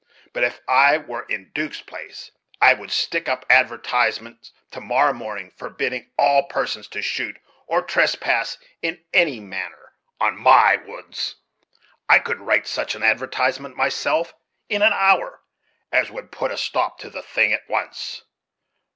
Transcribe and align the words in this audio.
But 0.33 0.43
if 0.43 0.61
I 0.67 0.97
were 0.97 1.27
in 1.29 1.51
'Duke's 1.53 1.81
place, 1.83 2.31
I 2.59 2.73
would 2.73 2.91
stick 2.91 3.29
up 3.29 3.45
advertisements 3.51 4.51
to 4.71 4.81
morrow 4.81 5.13
morning, 5.13 5.51
forbidding 5.51 6.09
all 6.17 6.47
persons 6.47 6.87
to 6.87 7.03
shoot, 7.03 7.37
or 7.67 7.83
trespass 7.83 8.57
in 8.81 9.03
any 9.13 9.39
manner, 9.39 9.93
on 10.19 10.37
my 10.41 10.77
woods. 10.77 11.35
I 12.09 12.17
could 12.17 12.39
write 12.39 12.65
such 12.65 12.95
an 12.95 13.03
advertisement 13.03 13.75
myself, 13.77 14.33
in 14.69 14.81
an 14.81 14.91
hour, 14.93 15.39
as 15.91 16.09
would 16.09 16.31
put 16.31 16.49
a 16.49 16.57
stop 16.57 16.97
to 17.01 17.11
the 17.11 17.21
thing 17.21 17.53
at 17.53 17.69
once." 17.69 18.23